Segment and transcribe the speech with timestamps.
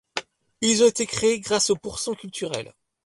[0.61, 2.73] Ils ont été créés grâce au Pour-cent culturel.